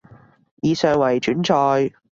[0.63, 1.91] 以上為轉載